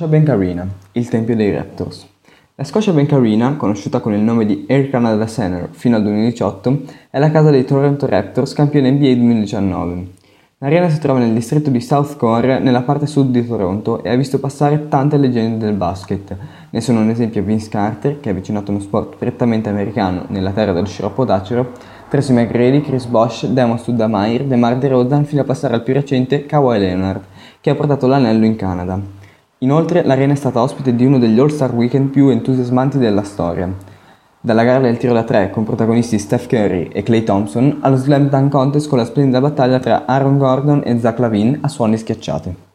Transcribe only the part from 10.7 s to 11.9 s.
si trova nel distretto di